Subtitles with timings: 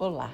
[0.00, 0.32] Olá,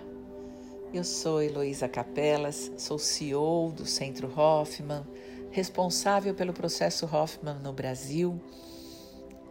[0.92, 5.02] eu sou Heloísa Capelas, sou CEO do Centro Hoffman,
[5.50, 8.38] responsável pelo processo Hoffman no Brasil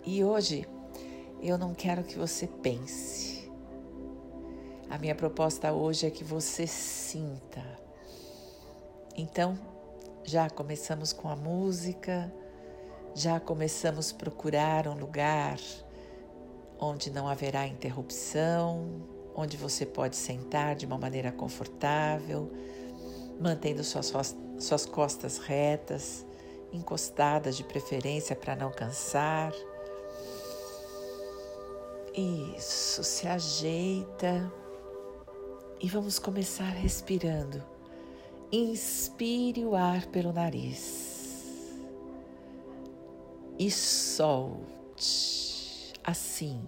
[0.06, 0.68] e hoje
[1.42, 3.52] eu não quero que você pense.
[4.88, 7.64] A minha proposta hoje é que você sinta.
[9.18, 9.58] Então,
[10.24, 12.32] já começamos com a música,
[13.16, 15.58] já começamos procurar um lugar
[16.80, 22.52] onde não haverá interrupção, onde você pode sentar de uma maneira confortável,
[23.40, 26.26] mantendo suas, suas costas retas,
[26.72, 29.54] encostadas de preferência para não cansar.
[32.16, 34.52] Isso, se ajeita
[35.82, 37.64] e vamos começar respirando.
[38.52, 41.14] Inspire o ar pelo nariz
[43.58, 44.74] e solte
[46.04, 46.62] assim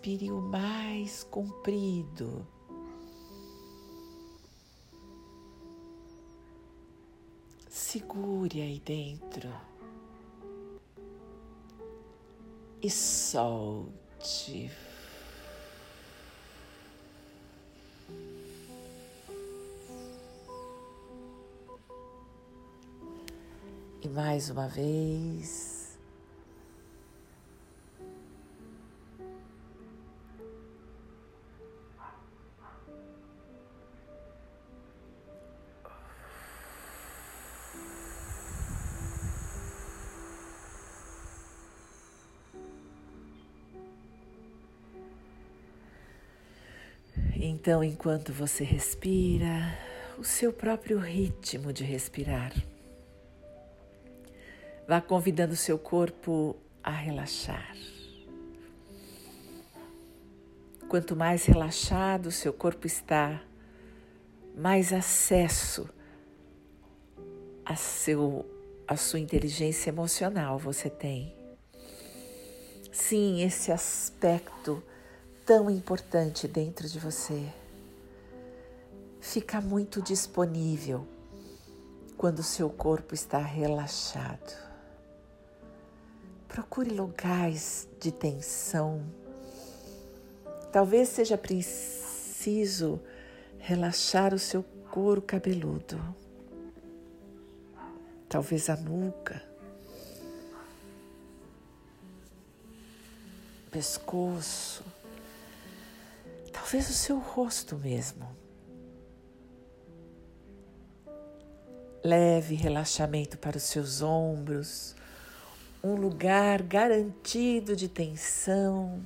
[0.00, 2.46] Respire o mais comprido.
[7.68, 9.52] Segure aí dentro
[12.82, 14.70] e solte.
[24.00, 25.79] E mais uma vez.
[47.60, 49.78] Então, enquanto você respira,
[50.16, 52.54] o seu próprio ritmo de respirar,
[54.88, 57.76] vá convidando o seu corpo a relaxar.
[60.88, 63.42] Quanto mais relaxado o seu corpo está,
[64.56, 65.86] mais acesso
[67.62, 68.50] a, seu,
[68.88, 71.36] a sua inteligência emocional você tem.
[72.90, 74.82] Sim, esse aspecto
[75.50, 77.52] tão importante dentro de você
[79.20, 81.04] fica muito disponível
[82.16, 84.56] quando seu corpo está relaxado.
[86.46, 89.02] Procure lugares de tensão.
[90.70, 93.00] Talvez seja preciso
[93.58, 96.00] relaxar o seu couro cabeludo,
[98.28, 99.42] talvez a nuca,
[103.72, 104.84] pescoço
[106.70, 108.28] talvez o seu rosto mesmo.
[112.04, 114.94] Leve relaxamento para os seus ombros,
[115.82, 119.02] um lugar garantido de tensão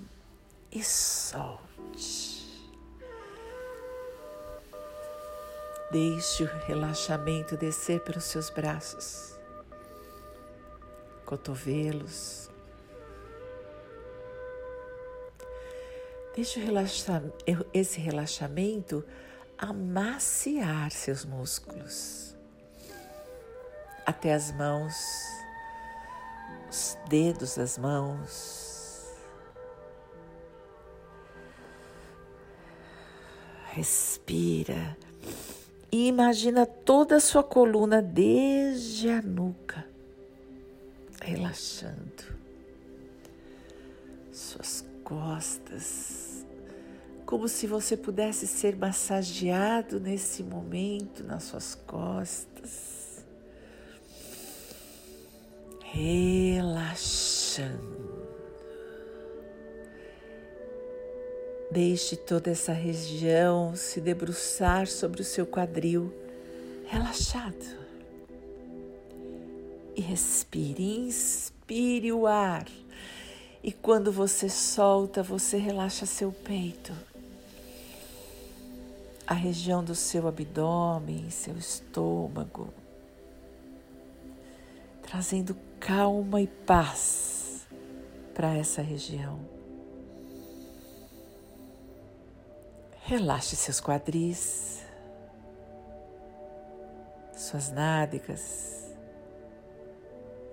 [0.70, 2.44] e solte.
[5.90, 9.38] Deixe o relaxamento descer pelos seus braços,
[11.24, 12.50] cotovelos,
[16.34, 16.60] Deixe
[17.72, 19.04] esse relaxamento
[19.56, 22.36] amaciar seus músculos,
[24.04, 24.94] até as mãos,
[26.68, 29.14] os dedos das mãos.
[33.70, 34.96] Respira.
[35.92, 39.86] E imagina toda a sua coluna desde a nuca,
[41.22, 42.24] relaxando,
[44.32, 46.23] suas costas
[47.24, 53.24] como se você pudesse ser massageado nesse momento nas suas costas,
[55.80, 56.84] relaxando.
[61.70, 66.12] Deixe toda essa região se debruçar sobre o seu quadril,
[66.86, 67.84] relaxado.
[69.96, 72.66] E respire, inspire o ar.
[73.62, 76.92] E quando você solta, você relaxa seu peito
[79.26, 82.72] a região do seu abdômen, seu estômago,
[85.02, 87.66] trazendo calma e paz
[88.34, 89.40] para essa região.
[93.00, 94.82] Relaxe seus quadris,
[97.32, 98.94] suas nádegas,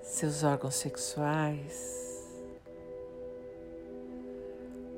[0.02, 2.00] seus órgãos sexuais,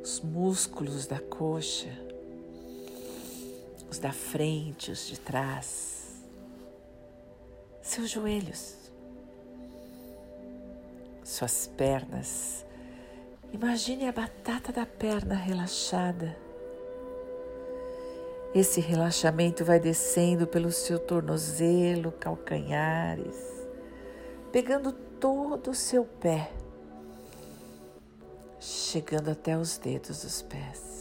[0.04, 2.13] os músculos da coxa
[3.94, 6.24] os da frente, os de trás,
[7.80, 8.76] seus joelhos,
[11.24, 12.66] suas pernas.
[13.54, 16.36] Imagine a batata da perna relaxada.
[18.56, 23.38] Esse relaxamento vai descendo pelo seu tornozelo, calcanhares,
[24.52, 26.52] pegando todo o seu pé,
[28.60, 30.93] chegando até os dedos dos pés.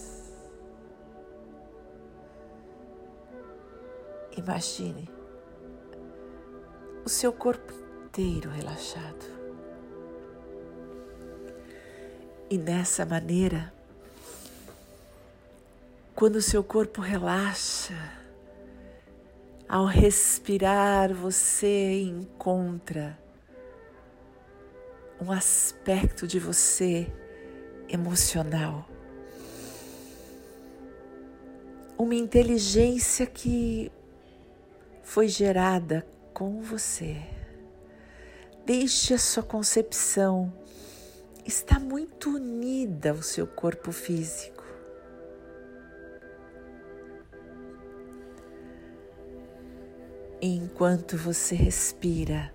[4.37, 5.09] Imagine
[7.05, 7.73] o seu corpo
[8.05, 9.27] inteiro relaxado.
[12.49, 13.73] E nessa maneira,
[16.15, 17.95] quando o seu corpo relaxa,
[19.69, 23.19] ao respirar, você encontra
[25.21, 27.11] um aspecto de você
[27.89, 28.87] emocional,
[31.97, 33.91] uma inteligência que
[35.13, 37.21] foi gerada com você.
[38.65, 40.51] Deixe a sua concepção
[41.45, 44.65] está muito unida ao seu corpo físico.
[50.41, 52.51] Enquanto você respira,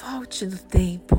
[0.00, 1.16] volte no tempo.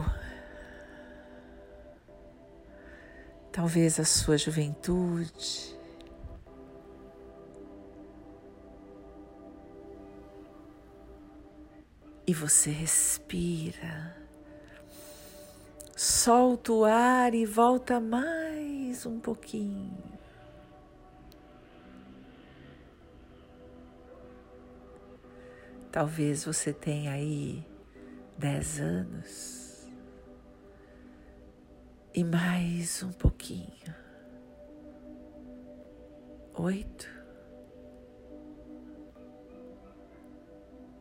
[3.61, 5.77] Talvez a sua juventude,
[12.25, 14.17] e você respira.
[15.95, 19.95] Solta o ar e volta mais um pouquinho.
[25.91, 27.63] Talvez você tenha aí
[28.39, 29.70] dez anos
[32.13, 33.95] e mais um pouquinho.
[36.53, 37.07] Oito,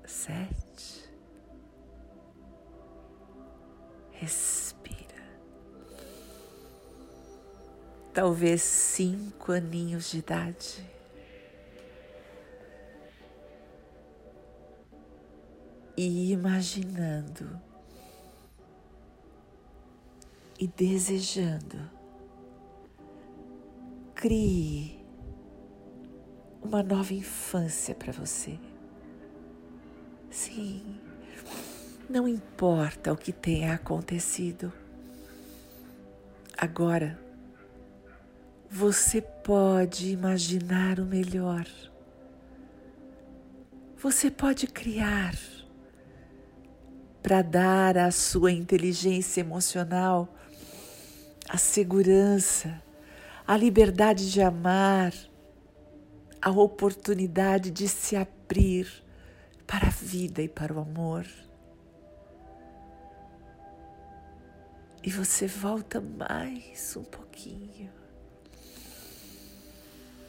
[0.07, 1.11] sete,
[4.13, 5.01] Respira.
[8.13, 10.87] Talvez cinco aninhos de idade.
[15.97, 17.70] E imaginando
[20.61, 21.91] e desejando,
[24.15, 25.05] crie
[26.63, 28.61] uma nova infância para você.
[30.31, 31.01] Sim
[32.11, 34.73] não importa o que tenha acontecido.
[36.59, 37.17] Agora,
[38.69, 41.65] você pode imaginar o melhor.
[43.97, 45.35] Você pode criar
[47.23, 50.35] para dar à sua inteligência emocional
[51.53, 52.81] a segurança,
[53.45, 55.13] a liberdade de amar,
[56.41, 58.87] a oportunidade de se abrir
[59.67, 61.27] para a vida e para o amor.
[65.03, 67.91] E você volta mais um pouquinho.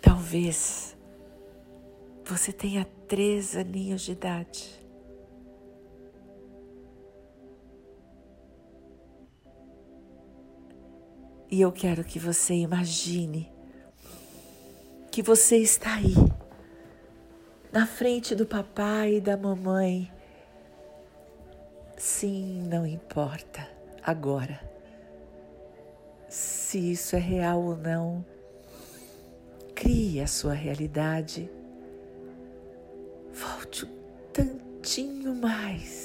[0.02, 0.98] Talvez
[2.26, 4.81] você tenha três aninhos de idade.
[11.52, 13.52] E eu quero que você imagine
[15.12, 16.16] que você está aí,
[17.74, 20.10] na frente do papai e da mamãe.
[21.98, 23.68] Sim, não importa
[24.02, 24.62] agora.
[26.30, 28.26] Se isso é real ou não,
[29.76, 31.52] crie a sua realidade.
[33.34, 36.01] Volte um tantinho mais.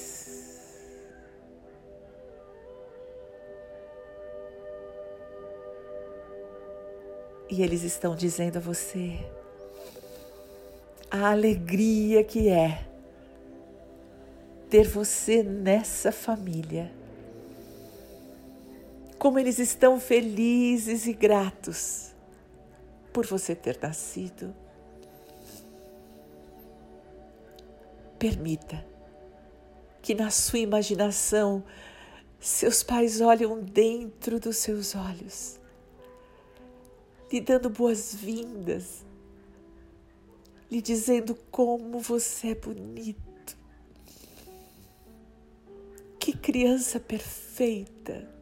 [7.49, 9.19] E eles estão dizendo a você
[11.11, 12.85] a alegria que é
[14.69, 16.93] ter você nessa família
[19.19, 22.15] como eles estão felizes e gratos
[23.13, 24.55] por você ter nascido.
[28.19, 28.85] Permita
[30.03, 31.65] que na sua imaginação
[32.39, 35.59] seus pais olham dentro dos seus olhos,
[37.31, 39.05] lhe dando boas-vindas,
[40.71, 43.57] lhe dizendo como você é bonito.
[46.19, 48.37] Que criança perfeita.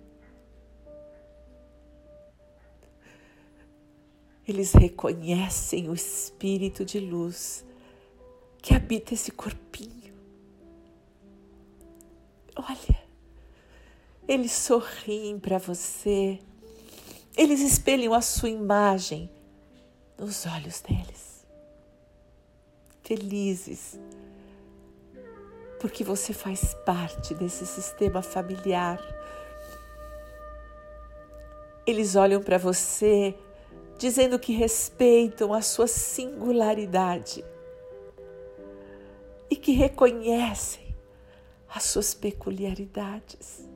[4.47, 7.64] eles reconhecem o espírito de luz
[8.61, 10.14] que habita esse corpinho.
[12.57, 13.05] Olha,
[14.26, 16.38] Eles sorriem para você.
[17.37, 19.29] Eles espelham a sua imagem
[20.17, 21.45] nos olhos deles.
[23.03, 23.99] Felizes,
[25.81, 29.00] porque você faz parte desse sistema familiar.
[31.85, 33.37] Eles olham para você
[33.99, 37.45] dizendo que respeitam a sua singularidade
[39.50, 40.95] e que reconhecem
[41.69, 43.69] as suas peculiaridades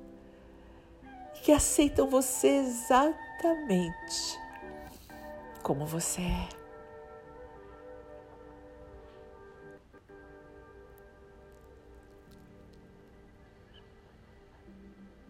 [1.37, 3.28] e que aceitam você exatamente
[5.63, 6.49] como você é.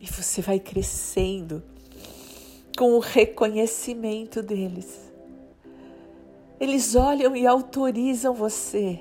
[0.00, 1.62] E você vai crescendo
[2.78, 5.12] com o reconhecimento deles.
[6.60, 9.00] Eles olham e autorizam você.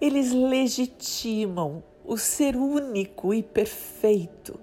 [0.00, 4.58] Eles legitimam o ser único e perfeito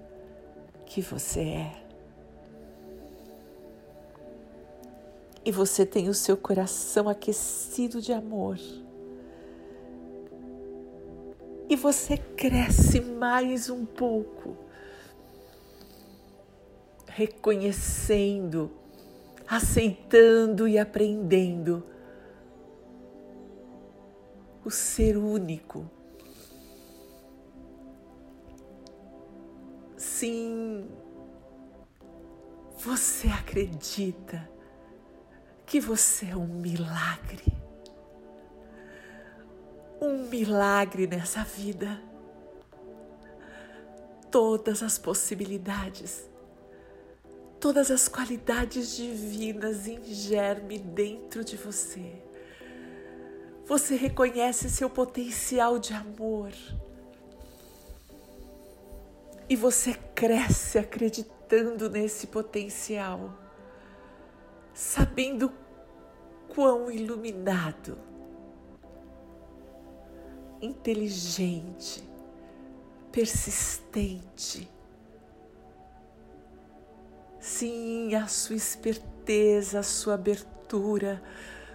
[0.86, 1.83] que você é.
[5.44, 8.58] E você tem o seu coração aquecido de amor.
[11.68, 14.56] E você cresce mais um pouco
[17.06, 18.70] reconhecendo,
[19.46, 21.84] aceitando e aprendendo
[24.64, 25.88] o ser único.
[29.96, 30.88] Sim,
[32.78, 34.53] você acredita
[35.74, 37.52] que você é um milagre.
[40.00, 42.00] Um milagre nessa vida.
[44.30, 46.28] Todas as possibilidades
[47.58, 52.22] todas as qualidades divinas em germe dentro de você.
[53.66, 56.52] Você reconhece seu potencial de amor.
[59.48, 63.34] E você cresce acreditando nesse potencial,
[64.74, 65.63] sabendo
[66.54, 67.98] quão iluminado,
[70.60, 72.02] inteligente,
[73.10, 74.68] persistente,
[77.44, 81.22] Sim, a sua esperteza, a sua abertura.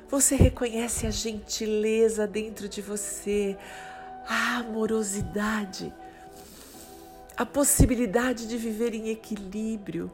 [0.09, 3.55] Você reconhece a gentileza dentro de você,
[4.27, 5.93] a amorosidade,
[7.37, 10.09] a possibilidade de viver em equilíbrio.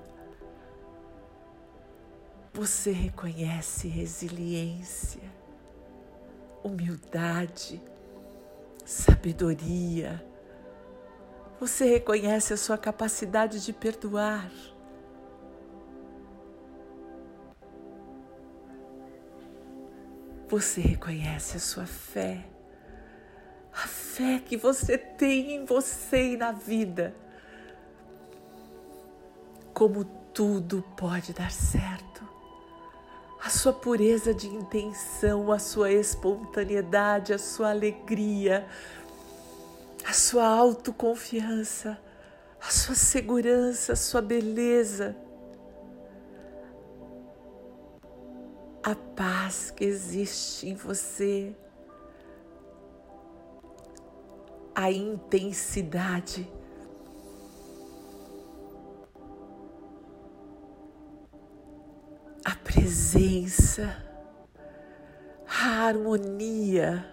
[2.55, 5.21] Você reconhece resiliência,
[6.63, 7.81] humildade,
[8.85, 10.25] sabedoria.
[11.59, 14.49] Você reconhece a sua capacidade de perdoar
[20.47, 22.45] Você reconhece a sua fé,
[23.73, 27.13] a fé que você tem em você e na vida.
[29.73, 32.34] Como tudo pode dar certo.
[33.45, 38.67] A sua pureza de intenção, a sua espontaneidade, a sua alegria,
[40.03, 41.97] a sua autoconfiança,
[42.59, 45.15] a sua segurança, a sua beleza
[48.85, 51.55] a paz que existe em você,
[54.75, 56.47] a intensidade.
[62.85, 63.97] Presença,
[65.47, 67.03] a harmonia,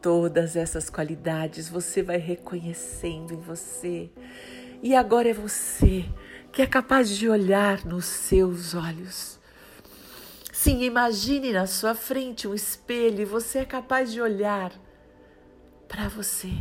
[0.00, 4.08] todas essas qualidades você vai reconhecendo em você.
[4.80, 6.04] E agora é você
[6.52, 9.40] que é capaz de olhar nos seus olhos.
[10.52, 14.72] Sim, imagine na sua frente um espelho e você é capaz de olhar
[15.88, 16.52] para você.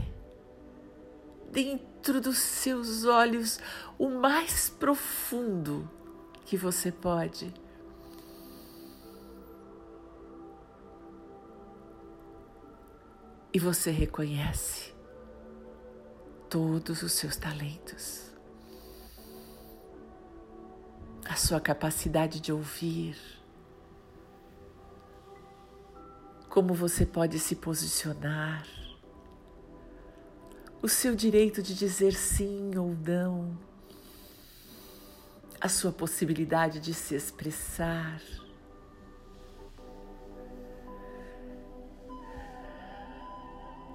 [2.05, 3.61] Dentro dos seus olhos,
[3.97, 5.89] o mais profundo
[6.45, 7.53] que você pode.
[13.53, 14.93] E você reconhece
[16.49, 18.33] todos os seus talentos.
[21.23, 23.15] A sua capacidade de ouvir,
[26.49, 28.67] como você pode se posicionar,
[30.83, 33.57] o seu direito de dizer sim ou não,
[35.59, 38.21] a sua possibilidade de se expressar.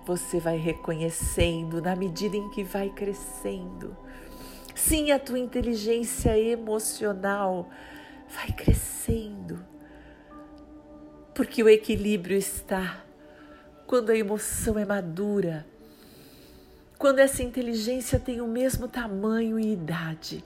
[0.05, 3.95] Você vai reconhecendo na medida em que vai crescendo
[4.79, 7.69] Sim, a tua inteligência emocional
[8.29, 9.59] vai crescendo.
[11.35, 13.05] Porque o equilíbrio está
[13.89, 15.67] quando a emoção é madura,
[16.99, 20.45] quando essa inteligência tem o mesmo tamanho e idade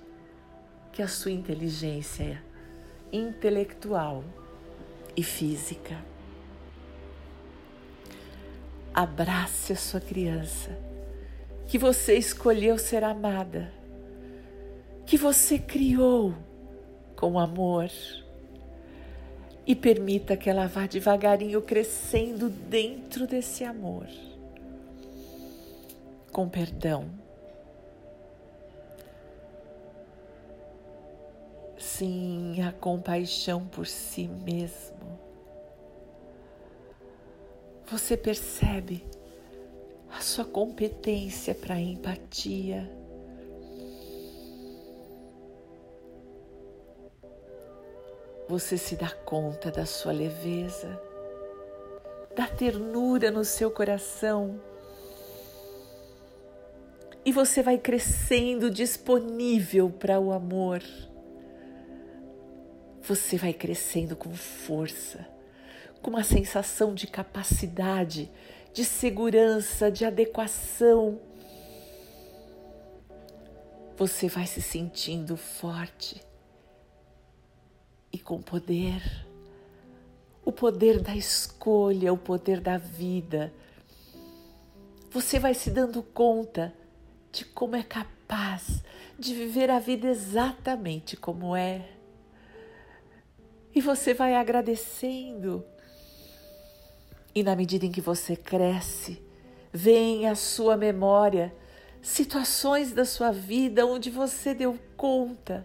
[0.92, 2.42] que a sua inteligência
[3.10, 4.22] intelectual
[5.16, 5.96] e física.
[8.92, 10.78] Abrace a sua criança,
[11.66, 13.72] que você escolheu ser amada,
[15.06, 16.34] que você criou
[17.16, 17.90] com amor.
[19.64, 24.08] E permita que ela vá devagarinho crescendo dentro desse amor,
[26.32, 27.10] com perdão.
[31.78, 35.20] Sim, a compaixão por si mesmo.
[37.86, 39.04] Você percebe
[40.10, 42.90] a sua competência para empatia
[48.52, 51.00] você se dá conta da sua leveza,
[52.36, 54.60] da ternura no seu coração.
[57.24, 60.82] E você vai crescendo disponível para o amor.
[63.02, 65.26] Você vai crescendo com força,
[66.00, 68.30] com uma sensação de capacidade,
[68.72, 71.20] de segurança, de adequação.
[73.96, 76.20] Você vai se sentindo forte
[78.12, 79.00] e com poder.
[80.44, 83.52] O poder da escolha, o poder da vida.
[85.10, 86.74] Você vai se dando conta
[87.32, 88.82] de como é capaz
[89.18, 91.88] de viver a vida exatamente como é.
[93.74, 95.64] E você vai agradecendo.
[97.34, 99.22] E na medida em que você cresce,
[99.72, 101.54] vem à sua memória
[102.02, 105.64] situações da sua vida onde você deu conta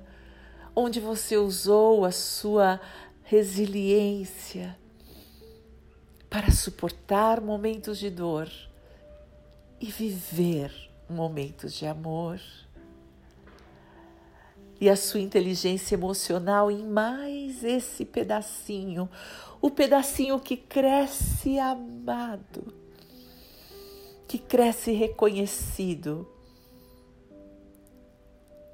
[0.80, 2.80] onde você usou a sua
[3.24, 4.78] resiliência
[6.30, 8.48] para suportar momentos de dor
[9.82, 10.72] e viver
[11.10, 12.40] momentos de amor.
[14.80, 19.10] E a sua inteligência emocional em mais esse pedacinho,
[19.60, 22.74] o pedacinho que cresce amado,
[24.27, 26.27] que cresce reconhecido,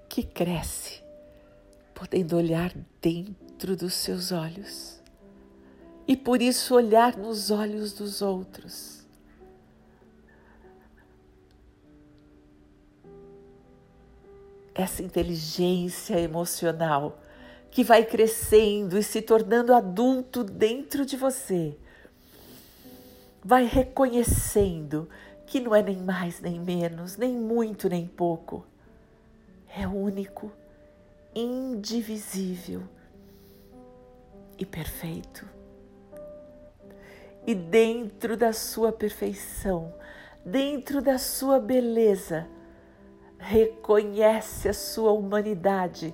[0.10, 1.02] que cresce
[1.94, 5.02] podendo olhar dentro dos seus olhos
[6.08, 9.03] e por isso olhar nos olhos dos outros.
[14.76, 17.20] Essa inteligência emocional
[17.70, 21.76] que vai crescendo e se tornando adulto dentro de você,
[23.44, 25.10] vai reconhecendo
[25.46, 28.66] que não é nem mais nem menos, nem muito nem pouco,
[29.76, 30.52] é único
[31.36, 32.84] indivisível
[34.58, 35.48] e perfeito.
[37.46, 39.94] E dentro da sua perfeição,
[40.46, 42.48] dentro da sua beleza,
[43.44, 46.14] reconhece a sua humanidade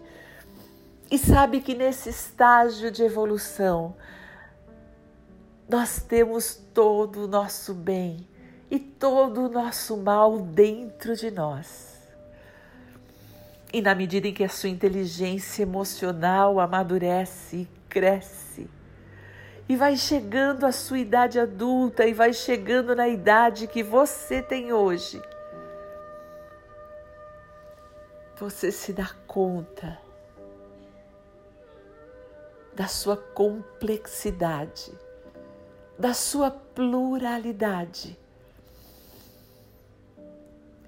[1.12, 3.96] e sabe que nesse estágio de evolução
[5.68, 8.28] nós temos todo o nosso bem
[8.70, 11.98] e todo o nosso mal dentro de nós.
[13.72, 18.68] E na medida em que a sua inteligência emocional amadurece e cresce,
[19.68, 24.74] e vai chegando à sua idade adulta e vai chegando na idade que você tem
[24.74, 25.22] hoje,
[28.39, 29.99] você se dá conta
[32.73, 34.97] da sua complexidade,
[35.97, 38.17] da sua pluralidade.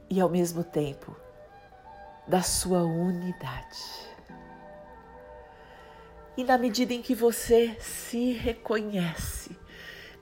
[0.10, 1.14] E ao mesmo tempo,
[2.26, 4.10] da sua unidade.
[6.38, 9.58] E na medida em que você se reconhece,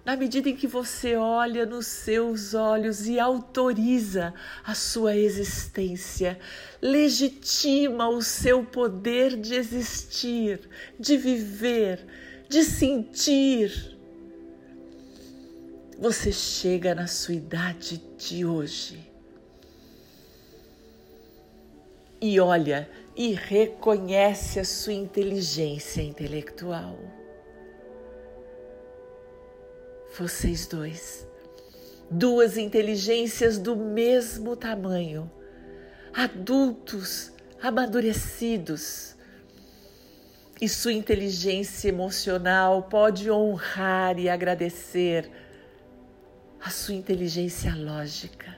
[0.05, 4.33] na medida em que você olha nos seus olhos e autoriza
[4.63, 6.39] a sua existência,
[6.81, 10.59] legitima o seu poder de existir,
[10.99, 12.05] de viver,
[12.47, 13.99] de sentir,
[15.99, 19.11] você chega na sua idade de hoje
[22.21, 26.97] e olha e reconhece a sua inteligência intelectual.
[30.19, 31.25] Vocês dois,
[32.11, 35.31] duas inteligências do mesmo tamanho,
[36.13, 39.15] adultos, amadurecidos.
[40.59, 45.31] E sua inteligência emocional pode honrar e agradecer
[46.59, 48.57] a sua inteligência lógica.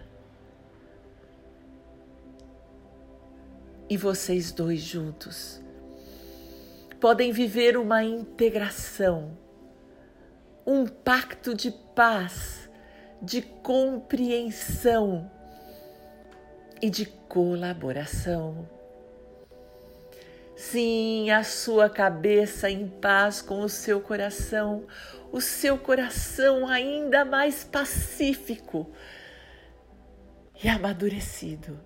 [3.87, 5.61] E vocês dois juntos
[6.99, 9.37] podem viver uma integração,
[10.65, 12.69] um pacto de paz,
[13.21, 15.29] de compreensão
[16.81, 18.67] e de colaboração.
[20.55, 24.85] Sim, a sua cabeça em paz com o seu coração,
[25.31, 28.91] o seu coração ainda mais pacífico
[30.63, 31.79] e amadurecido,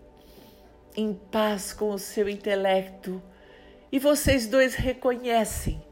[0.95, 3.21] em paz com o seu intelecto.
[3.91, 5.84] E vocês dois reconhecem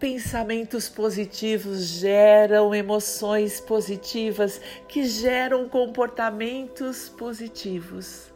[0.00, 4.58] pensamentos positivos geram emoções positivas
[4.88, 8.32] que geram comportamentos positivos.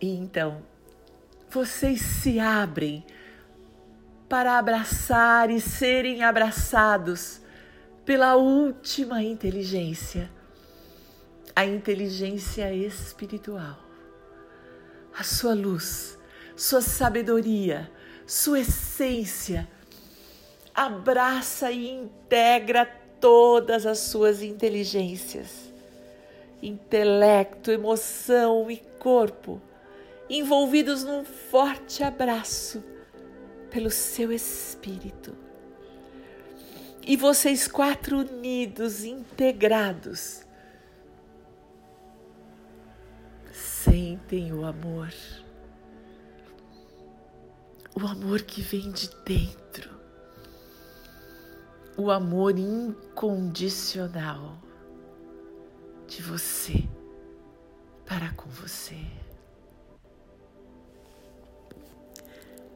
[0.00, 0.60] E então,
[1.48, 3.06] vocês se abrem
[4.28, 7.40] para abraçar e serem abraçados
[8.04, 10.28] pela última inteligência,
[11.54, 13.78] a inteligência espiritual.
[15.16, 16.18] A sua luz,
[16.56, 17.88] sua sabedoria,
[18.26, 19.68] sua essência
[20.74, 22.86] abraça e integra
[23.20, 25.72] todas as suas inteligências,
[26.62, 29.60] intelecto, emoção e corpo
[30.28, 32.82] envolvidos num forte abraço
[33.70, 35.36] pelo seu espírito.
[37.04, 40.46] E vocês quatro unidos, integrados,
[43.52, 45.12] sentem o amor.
[47.94, 49.90] O amor que vem de dentro.
[51.96, 54.58] O amor incondicional
[56.06, 56.88] de você
[58.06, 58.98] para com você.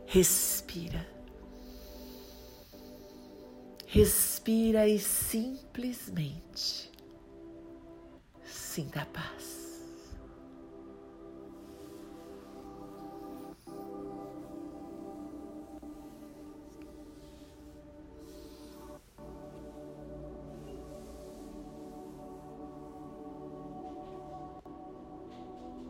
[0.07, 1.07] Respira.
[3.87, 6.93] Respira e simplesmente
[8.45, 9.56] sinta a paz.